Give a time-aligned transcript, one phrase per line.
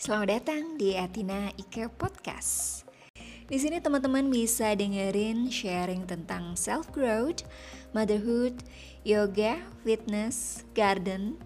[0.00, 2.88] Selamat datang di Atina Ike Podcast.
[3.20, 7.44] Di sini teman-teman bisa dengerin sharing tentang self growth,
[7.92, 8.64] motherhood,
[9.04, 11.36] yoga, fitness, garden,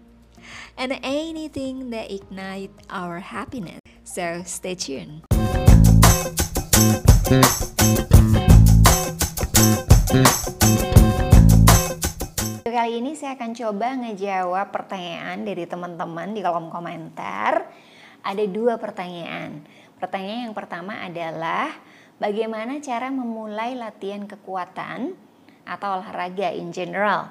[0.78, 3.82] and anything that ignite our happiness.
[4.06, 5.26] So stay tuned.
[12.62, 17.82] Kali ini saya akan coba ngejawab pertanyaan dari teman-teman di kolom komentar.
[18.24, 19.68] Ada dua pertanyaan.
[20.00, 21.76] Pertanyaan yang pertama adalah
[22.16, 25.12] bagaimana cara memulai latihan kekuatan
[25.68, 27.28] atau olahraga in general.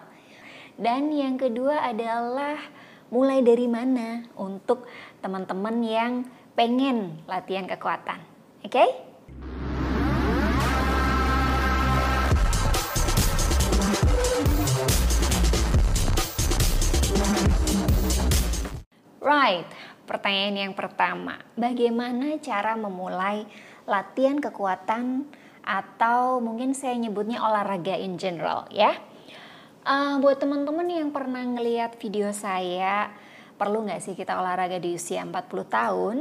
[0.77, 2.61] Dan yang kedua adalah
[3.09, 4.85] mulai dari mana untuk
[5.17, 6.13] teman-teman yang
[6.53, 8.21] pengen latihan kekuatan.
[8.61, 8.69] Oke?
[8.69, 8.89] Okay?
[19.23, 19.65] Right,
[20.03, 23.47] pertanyaan yang pertama, bagaimana cara memulai
[23.87, 25.27] latihan kekuatan
[25.63, 28.95] atau mungkin saya nyebutnya olahraga in general ya?
[29.83, 33.11] Uh, buat teman-teman yang pernah ngeliat video saya,
[33.59, 36.17] perlu nggak sih kita olahraga di usia 40 tahun?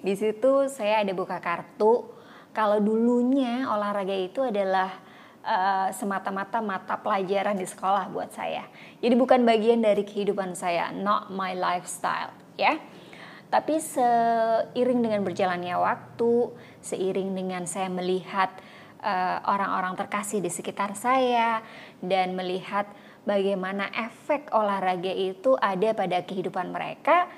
[0.00, 2.08] Di situ saya ada buka kartu.
[2.54, 4.88] Kalau dulunya olahraga itu adalah
[5.44, 8.64] uh, semata-mata mata pelajaran di sekolah buat saya.
[9.04, 12.80] Jadi bukan bagian dari kehidupan saya, not my lifestyle, ya.
[13.54, 16.50] Tapi seiring dengan berjalannya waktu,
[16.82, 18.50] seiring dengan saya melihat
[18.98, 21.62] eh, orang-orang uh, terkasih di sekitar saya
[22.02, 22.90] dan melihat
[23.22, 27.30] bagaimana efek olahraga itu ada pada kehidupan mereka,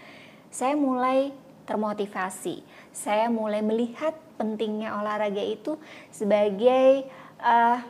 [0.49, 1.37] saya mulai
[1.69, 2.65] termotivasi.
[2.97, 5.77] Saya mulai melihat pentingnya olahraga itu
[6.09, 7.13] sebagai
[7.45, 7.85] uh,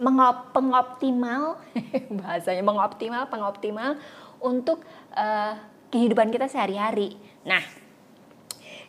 [0.00, 1.60] mengop, pengoptimal
[2.24, 4.00] bahasanya mengoptimal pengoptimal
[4.40, 4.80] untuk
[5.12, 5.58] uh,
[5.88, 7.16] kehidupan kita sehari-hari.
[7.44, 7.62] Nah,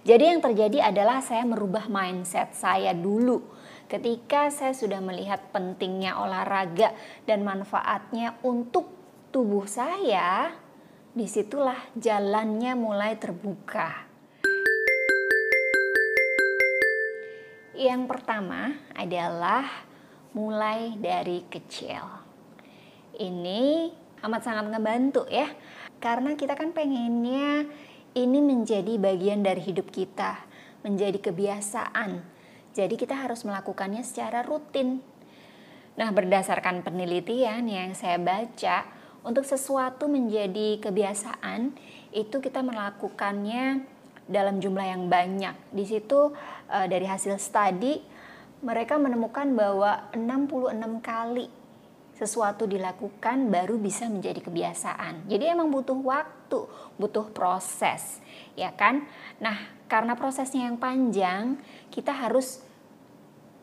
[0.03, 3.43] jadi yang terjadi adalah saya merubah mindset saya dulu
[3.89, 6.93] ketika saya sudah melihat pentingnya olahraga
[7.25, 8.87] dan manfaatnya untuk
[9.33, 10.53] tubuh saya.
[11.09, 14.07] Di situlah jalannya mulai terbuka.
[17.73, 19.65] Yang pertama adalah
[20.37, 22.05] mulai dari kecil.
[23.17, 23.89] Ini
[24.21, 25.49] amat sangat ngebantu ya.
[25.99, 27.67] Karena kita kan pengennya
[28.15, 30.39] ini menjadi bagian dari hidup kita,
[30.83, 32.23] menjadi kebiasaan.
[32.71, 35.03] Jadi kita harus melakukannya secara rutin.
[35.99, 38.87] Nah, berdasarkan penelitian yang saya baca,
[39.19, 41.75] untuk sesuatu menjadi kebiasaan
[42.15, 43.83] itu kita melakukannya
[44.31, 45.55] dalam jumlah yang banyak.
[45.75, 46.31] Di situ
[46.71, 47.99] eh, dari hasil studi
[48.63, 51.47] mereka menemukan bahwa 66 kali
[52.19, 55.31] sesuatu dilakukan baru bisa menjadi kebiasaan.
[55.31, 56.67] Jadi emang butuh waktu,
[56.99, 58.19] butuh proses,
[58.59, 59.07] ya kan?
[59.39, 59.55] Nah,
[59.87, 61.55] karena prosesnya yang panjang,
[61.87, 62.59] kita harus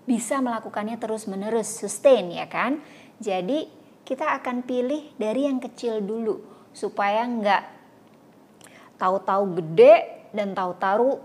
[0.08, 2.80] bisa melakukannya terus-menerus, sustain ya kan?
[3.20, 3.68] Jadi
[4.08, 6.40] kita akan pilih dari yang kecil dulu
[6.72, 7.62] supaya nggak
[8.96, 11.20] tahu-tahu gede dan tahu-tahu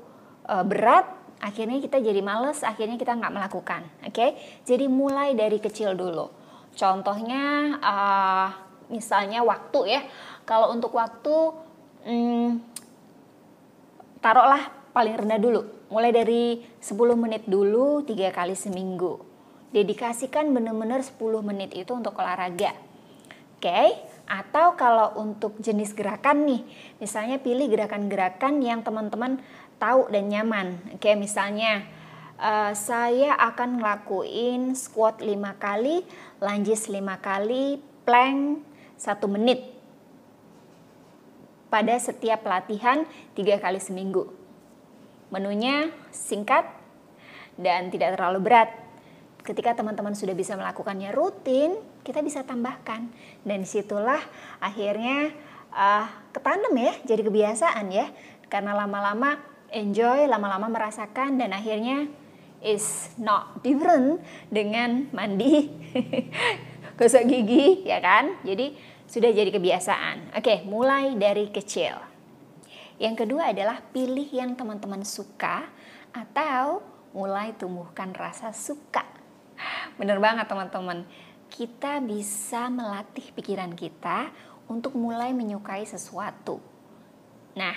[0.49, 1.05] e, berat
[1.39, 3.85] akhirnya kita jadi males, akhirnya kita nggak melakukan.
[4.05, 4.29] Oke, okay?
[4.65, 6.40] jadi mulai dari kecil dulu.
[6.75, 8.47] Contohnya, uh,
[8.91, 10.01] misalnya waktu ya.
[10.47, 11.35] Kalau untuk waktu,
[12.07, 12.49] hmm,
[14.19, 15.61] taruhlah paling rendah dulu.
[15.91, 16.43] Mulai dari
[16.79, 19.19] 10 menit dulu, tiga kali seminggu.
[19.71, 22.75] Dedikasikan benar-benar 10 menit itu untuk olahraga.
[23.61, 23.87] Oke, okay?
[24.31, 26.61] atau kalau untuk jenis gerakan nih,
[26.97, 29.37] misalnya pilih gerakan-gerakan yang teman-teman
[29.77, 30.81] tahu dan nyaman.
[30.97, 31.85] Oke, misalnya
[32.41, 35.29] uh, saya akan ngelakuin squat 5
[35.61, 36.01] kali,
[36.41, 38.65] lunges 5 kali, plank
[38.97, 39.69] 1 menit.
[41.71, 43.07] Pada setiap latihan
[43.37, 44.27] 3 kali seminggu.
[45.31, 46.67] Menunya singkat
[47.55, 48.69] dan tidak terlalu berat.
[49.41, 53.07] Ketika teman-teman sudah bisa melakukannya rutin, kita bisa tambahkan.
[53.47, 54.19] Dan di situlah
[54.59, 55.31] akhirnya
[55.71, 58.11] uh, ketanam ya, jadi kebiasaan ya.
[58.51, 59.39] Karena lama-lama
[59.71, 62.11] enjoy, lama-lama merasakan dan akhirnya
[62.61, 64.21] is not different
[64.53, 65.69] dengan mandi
[66.97, 68.37] gosok gigi ya kan.
[68.45, 68.77] Jadi
[69.09, 70.37] sudah jadi kebiasaan.
[70.37, 71.97] Oke, mulai dari kecil.
[73.01, 75.65] Yang kedua adalah pilih yang teman-teman suka
[76.13, 79.03] atau mulai tumbuhkan rasa suka.
[79.97, 81.03] Bener banget teman-teman.
[81.51, 84.31] Kita bisa melatih pikiran kita
[84.71, 86.63] untuk mulai menyukai sesuatu.
[87.59, 87.75] Nah,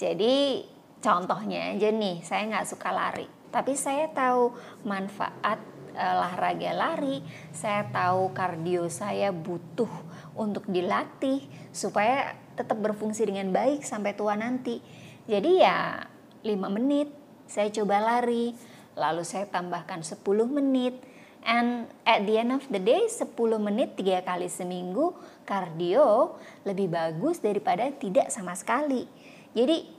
[0.00, 0.64] jadi
[1.06, 4.54] Contohnya aja nih, saya nggak suka lari, tapi saya tahu
[4.86, 5.60] manfaat
[5.94, 9.90] eh, olahraga lari, saya tahu kardio saya butuh
[10.36, 14.80] untuk dilatih supaya tetap berfungsi dengan baik sampai tua nanti.
[15.26, 16.06] Jadi ya
[16.54, 17.10] menit,
[17.50, 18.54] saya coba lari,
[18.94, 20.94] lalu saya tambahkan 10 menit,
[21.42, 25.14] and at the end of the day 10 menit tiga kali seminggu
[25.46, 29.06] kardio lebih bagus daripada tidak sama sekali.
[29.54, 29.95] Jadi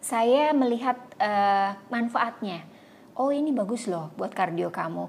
[0.00, 2.64] saya melihat uh, manfaatnya.
[3.14, 5.06] Oh ini bagus loh buat kardio kamu.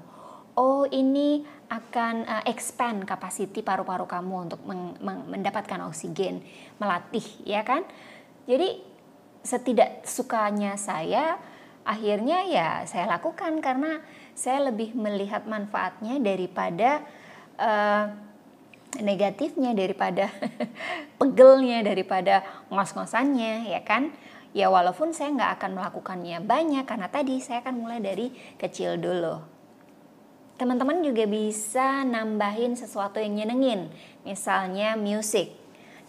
[0.52, 4.60] Oh ini akan uh, expand kapasiti paru-paru kamu untuk
[5.00, 6.44] mendapatkan oksigen,
[6.76, 7.88] melatih, ya kan?
[8.44, 8.84] Jadi
[9.40, 11.40] setidak sukanya saya,
[11.88, 14.04] akhirnya ya saya lakukan karena
[14.36, 17.00] saya lebih melihat manfaatnya daripada
[17.56, 18.12] uh,
[19.00, 20.28] negatifnya, daripada
[21.20, 24.12] pegelnya, daripada ngos-ngosannya, ya kan?
[24.52, 28.28] Ya walaupun saya nggak akan melakukannya banyak karena tadi saya akan mulai dari
[28.60, 29.40] kecil dulu.
[30.60, 33.88] Teman-teman juga bisa nambahin sesuatu yang nyenengin,
[34.28, 35.56] misalnya musik.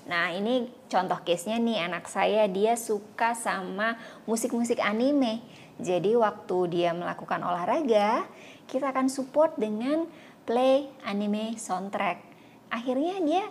[0.04, 3.96] Nah ini contoh case-nya nih anak saya dia suka sama
[4.28, 5.40] musik-musik anime.
[5.80, 8.28] Jadi waktu dia melakukan olahraga,
[8.68, 10.04] kita akan support dengan
[10.44, 12.20] play anime soundtrack.
[12.68, 13.44] Akhirnya dia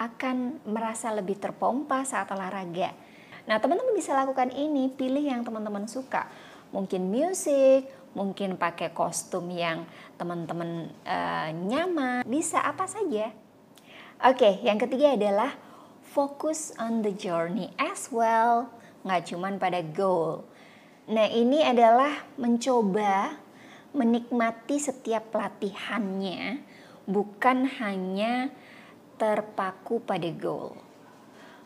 [0.00, 2.96] akan merasa lebih terpompa saat olahraga.
[3.50, 6.30] Nah teman-teman bisa lakukan ini, pilih yang teman-teman suka.
[6.70, 13.34] Mungkin musik, mungkin pakai kostum yang teman-teman uh, nyaman, bisa apa saja.
[14.22, 15.50] Oke, yang ketiga adalah
[16.14, 18.70] focus on the journey as well,
[19.02, 20.46] nggak cuman pada goal.
[21.10, 23.34] Nah ini adalah mencoba
[23.90, 26.62] menikmati setiap pelatihannya,
[27.02, 28.54] bukan hanya
[29.18, 30.89] terpaku pada goal.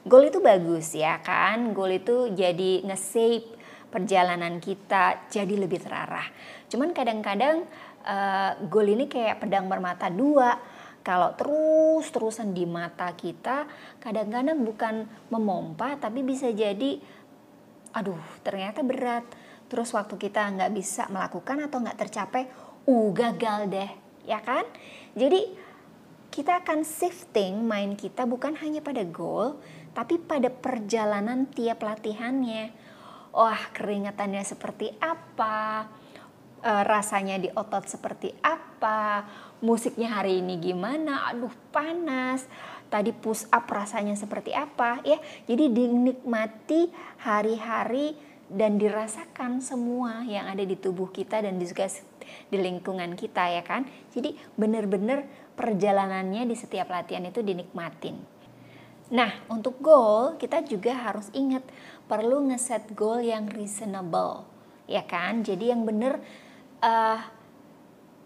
[0.04, 3.48] Goal itu bagus ya kan, goal itu jadi nge-save
[3.88, 6.28] perjalanan kita jadi lebih terarah.
[6.68, 7.64] Cuman kadang-kadang
[8.04, 10.60] uh, goal ini kayak pedang bermata dua.
[11.04, 13.68] Kalau terus-terusan di mata kita,
[14.00, 16.96] kadang-kadang bukan memompa, tapi bisa jadi,
[17.92, 19.24] aduh ternyata berat.
[19.68, 22.48] Terus waktu kita nggak bisa melakukan atau nggak tercapai,
[22.88, 23.90] uh gagal deh,
[24.24, 24.64] ya kan?
[25.12, 25.44] Jadi
[26.32, 29.60] kita akan shifting main kita bukan hanya pada goal,
[29.94, 32.84] tapi pada perjalanan tiap latihannya
[33.34, 35.90] wah keringatannya seperti apa,
[36.62, 39.26] e, rasanya di otot seperti apa,
[39.60, 42.46] musiknya hari ini gimana, aduh panas,
[42.88, 45.18] tadi push up rasanya seperti apa ya.
[45.50, 46.94] Jadi dinikmati
[47.26, 48.14] hari-hari
[48.46, 51.90] dan dirasakan semua yang ada di tubuh kita dan juga
[52.48, 53.82] di lingkungan kita ya kan.
[54.14, 55.26] Jadi benar-benar
[55.58, 58.33] perjalanannya di setiap latihan itu dinikmatin.
[59.12, 61.60] Nah, untuk goal kita juga harus ingat
[62.08, 64.48] perlu ngeset goal yang reasonable,
[64.88, 65.44] ya kan?
[65.44, 66.16] Jadi yang bener
[66.80, 67.20] uh,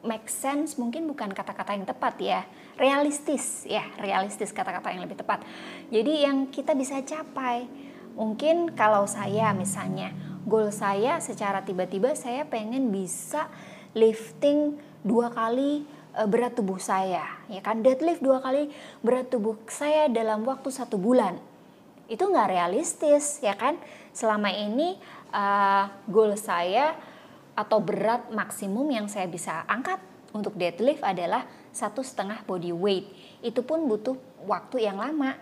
[0.06, 2.46] make sense mungkin bukan kata-kata yang tepat ya,
[2.78, 5.42] realistis ya, realistis kata-kata yang lebih tepat.
[5.90, 7.66] Jadi yang kita bisa capai,
[8.14, 10.14] mungkin kalau saya misalnya
[10.46, 13.50] goal saya secara tiba-tiba saya pengen bisa
[13.98, 18.72] lifting dua kali Eh, berat tubuh saya, ya kan deadlift dua kali
[19.06, 21.38] berat tubuh saya dalam waktu satu bulan,
[22.08, 23.76] itu nggak realistis, ya kan?
[24.10, 24.96] Selama ini
[25.30, 26.96] uh, goal saya
[27.54, 30.00] atau berat maksimum yang saya bisa angkat
[30.34, 33.06] untuk deadlift adalah satu setengah body weight.
[33.44, 34.16] Itu pun butuh
[34.48, 35.36] waktu yang lama.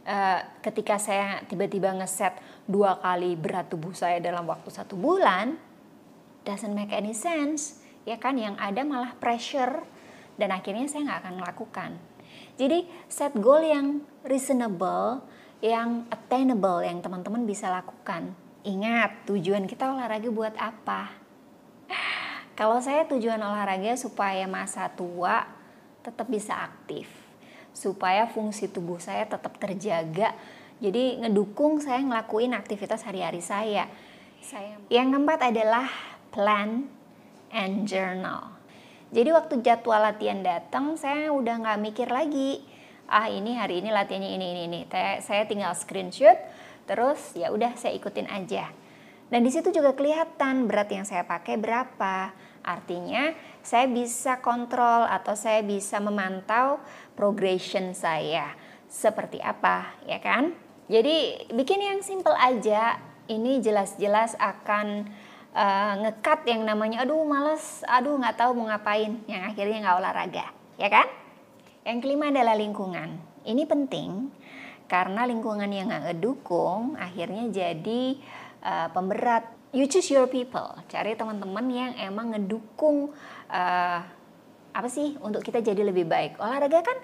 [0.00, 2.32] Uh, ketika saya tiba-tiba ngeset
[2.64, 5.58] dua kali berat tubuh saya dalam waktu satu bulan,
[6.46, 8.36] doesn't make any sense, ya kan?
[8.36, 9.82] Yang ada malah pressure
[10.40, 11.90] dan akhirnya saya nggak akan melakukan.
[12.56, 15.20] Jadi set goal yang reasonable,
[15.60, 18.32] yang attainable yang teman-teman bisa lakukan.
[18.64, 21.12] Ingat tujuan kita olahraga buat apa?
[22.58, 25.44] Kalau saya tujuan olahraga supaya masa tua
[26.00, 27.08] tetap bisa aktif,
[27.76, 30.32] supaya fungsi tubuh saya tetap terjaga.
[30.80, 33.84] Jadi ngedukung saya ngelakuin aktivitas hari-hari saya.
[34.40, 35.88] Saya yang keempat adalah
[36.32, 36.88] plan
[37.52, 38.59] and journal.
[39.10, 42.62] Jadi waktu jadwal latihan datang, saya udah nggak mikir lagi.
[43.10, 44.80] Ah ini hari ini latihannya ini ini ini.
[45.18, 46.38] Saya tinggal screenshot,
[46.86, 48.70] terus ya udah saya ikutin aja.
[49.26, 52.30] Dan di situ juga kelihatan berat yang saya pakai berapa.
[52.62, 53.34] Artinya
[53.66, 56.78] saya bisa kontrol atau saya bisa memantau
[57.18, 58.54] progression saya
[58.86, 60.54] seperti apa, ya kan?
[60.86, 63.10] Jadi bikin yang simple aja.
[63.30, 65.06] Ini jelas-jelas akan
[65.54, 70.46] uh, ngekat yang namanya aduh males, aduh nggak tahu mau ngapain, yang akhirnya nggak olahraga,
[70.78, 71.06] ya kan?
[71.86, 73.16] Yang kelima adalah lingkungan.
[73.40, 74.28] Ini penting
[74.90, 78.02] karena lingkungan yang nggak ngedukung akhirnya jadi
[78.62, 79.48] uh, pemberat.
[79.70, 80.66] You choose your people.
[80.90, 83.14] Cari teman-teman yang emang ngedukung
[83.48, 84.00] uh,
[84.70, 86.42] apa sih untuk kita jadi lebih baik.
[86.42, 86.98] Olahraga kan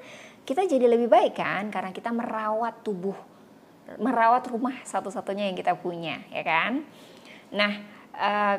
[0.47, 3.17] kita jadi lebih baik kan karena kita merawat tubuh,
[3.99, 6.87] merawat rumah satu-satunya yang kita punya, ya kan?
[7.51, 8.57] Nah, uh,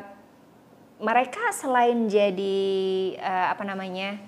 [0.98, 2.58] mereka selain jadi
[3.18, 4.18] uh, apa namanya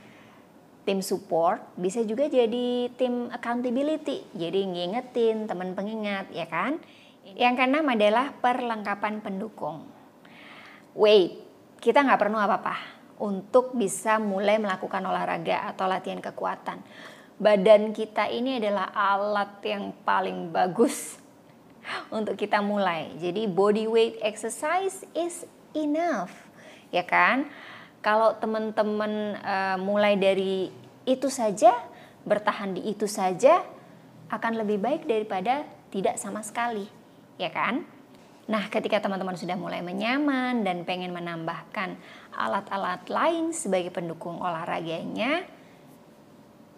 [0.86, 4.26] tim support, bisa juga jadi tim accountability.
[4.34, 6.82] Jadi ngingetin teman pengingat, ya kan?
[7.36, 9.86] Yang keenam adalah perlengkapan pendukung.
[10.96, 11.46] Wait,
[11.78, 12.76] kita nggak perlu apa-apa
[13.20, 16.80] untuk bisa mulai melakukan olahraga atau latihan kekuatan.
[17.40, 21.20] Badan kita ini adalah alat yang paling bagus
[22.10, 23.12] untuk kita mulai.
[23.18, 26.50] Jadi body weight exercise is enough
[26.94, 27.48] ya kan?
[28.02, 30.68] Kalau teman-teman uh, mulai dari
[31.06, 31.72] itu saja,
[32.26, 33.62] bertahan di itu saja,
[34.30, 36.86] akan lebih baik daripada tidak sama sekali,
[37.38, 37.82] ya kan?
[38.50, 41.94] Nah, ketika teman-teman sudah mulai menyaman dan pengen menambahkan
[42.34, 45.46] alat-alat lain sebagai pendukung olahraganya,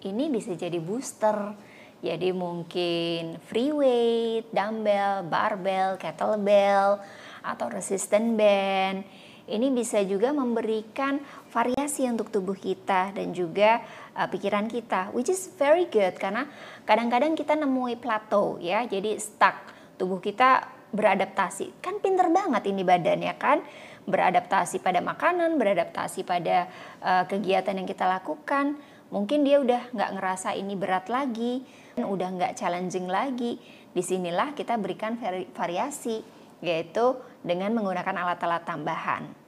[0.04, 1.54] ini bisa jadi booster.
[2.02, 6.98] Jadi mungkin free weight, dumbbell, barbell, kettlebell,
[7.46, 9.06] atau resistant band
[9.50, 11.18] ini bisa juga memberikan
[11.50, 13.82] variasi untuk tubuh kita dan juga
[14.14, 16.46] uh, pikiran kita, which is very good karena
[16.86, 19.58] kadang-kadang kita nemui plateau ya, jadi stuck
[19.98, 21.82] tubuh kita beradaptasi.
[21.82, 23.58] Kan pinter banget ini badannya kan,
[24.06, 26.70] beradaptasi pada makanan, beradaptasi pada
[27.02, 28.78] uh, kegiatan yang kita lakukan.
[29.12, 31.60] Mungkin dia udah nggak ngerasa ini berat lagi,
[32.00, 33.60] udah nggak challenging lagi.
[33.92, 35.20] Di sinilah kita berikan
[35.52, 36.24] variasi,
[36.64, 39.42] yaitu dengan menggunakan alat-alat tambahan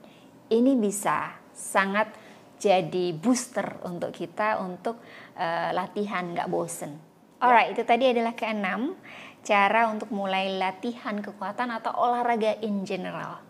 [0.49, 2.11] ini bisa sangat
[2.61, 5.01] jadi booster untuk kita untuk
[5.35, 6.97] uh, latihan nggak bosen.
[7.41, 8.95] Alright, itu tadi adalah keenam
[9.45, 13.43] cara untuk mulai latihan kekuatan atau olahraga in general.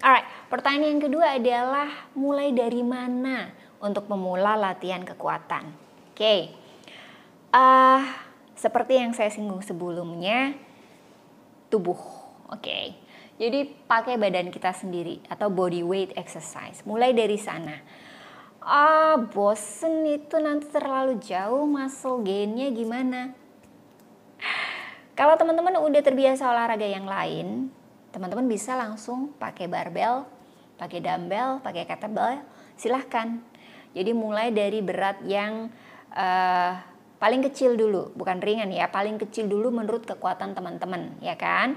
[0.00, 5.72] Alright, pertanyaan yang kedua adalah mulai dari mana untuk memulai latihan kekuatan.
[6.12, 6.40] Oke, okay.
[7.52, 8.00] uh,
[8.56, 10.56] seperti yang saya singgung sebelumnya,
[11.68, 11.98] tubuh.
[12.46, 12.86] Oke, okay
[13.36, 16.80] jadi pakai badan kita sendiri atau body weight exercise.
[16.88, 17.76] Mulai dari sana.
[18.64, 23.36] Ah, bosen itu nanti terlalu jauh muscle gainnya gimana?
[25.18, 27.68] Kalau teman-teman udah terbiasa olahraga yang lain,
[28.16, 30.24] teman-teman bisa langsung pakai barbel,
[30.80, 32.40] pakai dumbbell, pakai kettlebell,
[32.72, 33.44] silahkan.
[33.92, 35.68] Jadi mulai dari berat yang
[36.16, 36.72] uh,
[37.20, 41.76] paling kecil dulu, bukan ringan ya, paling kecil dulu menurut kekuatan teman-teman, ya kan?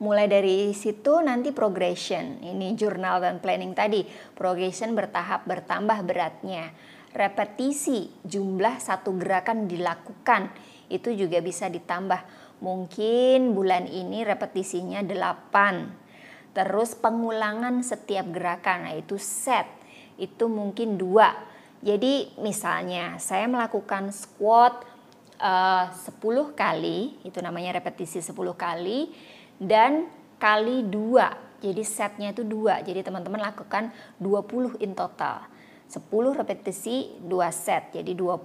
[0.00, 2.40] Mulai dari situ nanti progression.
[2.40, 4.04] Ini jurnal dan planning tadi.
[4.32, 6.72] Progression bertahap bertambah beratnya.
[7.12, 10.52] Repetisi jumlah satu gerakan dilakukan
[10.92, 12.45] itu juga bisa ditambah.
[12.60, 16.56] Mungkin bulan ini repetisinya 8.
[16.56, 19.68] Terus pengulangan setiap gerakan, nah itu set.
[20.16, 21.36] Itu mungkin dua.
[21.84, 24.88] Jadi misalnya saya melakukan squat
[25.36, 29.12] uh, 10 kali, itu namanya repetisi 10 kali
[29.60, 30.08] dan
[30.40, 31.36] kali dua.
[31.60, 32.80] Jadi setnya itu dua.
[32.80, 35.44] Jadi teman-teman lakukan 20 in total.
[35.86, 36.02] 10
[36.34, 38.42] repetisi 2 set jadi 20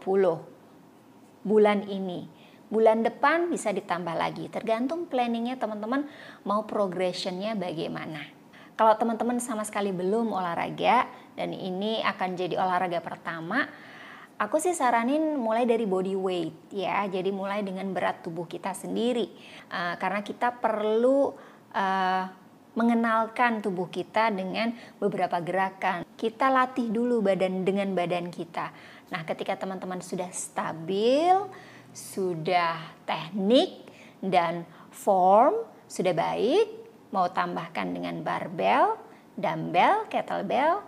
[1.42, 2.41] bulan ini.
[2.72, 6.08] Bulan depan bisa ditambah lagi tergantung planningnya teman-teman
[6.48, 8.24] mau progressionnya bagaimana.
[8.80, 13.68] Kalau teman-teman sama sekali belum olahraga dan ini akan jadi olahraga pertama,
[14.42, 19.30] Aku sih saranin mulai dari body weight ya, jadi mulai dengan berat tubuh kita sendiri,
[19.70, 21.38] uh, karena kita perlu
[21.70, 22.26] uh,
[22.74, 26.10] mengenalkan tubuh kita dengan beberapa gerakan.
[26.18, 28.74] Kita latih dulu badan dengan badan kita.
[29.14, 31.38] Nah, ketika teman-teman sudah stabil,
[31.92, 33.88] sudah teknik
[34.24, 36.68] dan form sudah baik,
[37.12, 38.96] mau tambahkan dengan barbell,
[39.36, 40.80] dumbbell, kettlebell.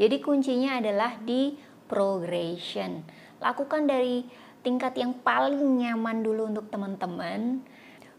[0.00, 1.52] Jadi kuncinya adalah di
[1.84, 3.04] progression.
[3.36, 4.24] Lakukan dari
[4.64, 7.60] tingkat yang paling nyaman dulu untuk teman-teman.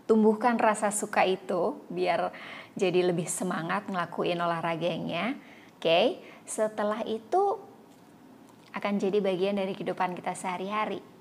[0.06, 2.32] Tumbuhkan rasa suka itu biar
[2.78, 5.34] jadi lebih semangat ngelakuin olahraganya.
[5.78, 6.06] Oke, okay?
[6.46, 7.58] setelah itu
[8.78, 11.17] akan jadi bagian dari kehidupan kita sehari-hari.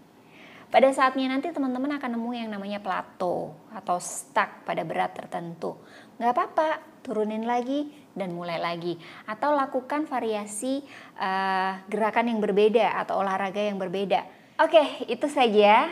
[0.76, 5.72] Pada saatnya nanti teman-teman akan nemu yang namanya plateau atau stuck pada berat tertentu.
[6.20, 6.68] Nggak apa-apa,
[7.00, 9.00] turunin lagi dan mulai lagi.
[9.24, 10.84] Atau lakukan variasi
[11.16, 14.28] uh, gerakan yang berbeda atau olahraga yang berbeda.
[14.60, 15.88] Oke, itu saja.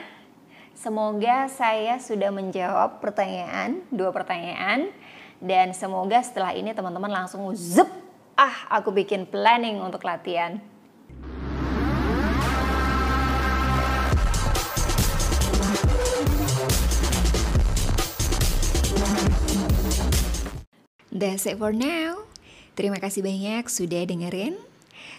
[0.77, 4.93] Semoga saya sudah menjawab pertanyaan, dua pertanyaan.
[5.41, 7.89] Dan semoga setelah ini teman-teman langsung zup,
[8.37, 10.61] ah aku bikin planning untuk latihan.
[21.15, 22.27] That's it for now.
[22.75, 24.59] Terima kasih banyak sudah dengerin.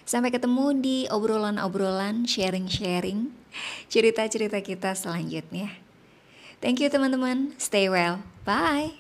[0.03, 3.31] Sampai ketemu di obrolan-obrolan, sharing-sharing,
[3.87, 5.71] cerita-cerita kita selanjutnya.
[6.59, 7.55] Thank you teman-teman.
[7.57, 8.21] Stay well.
[8.43, 8.99] Bye.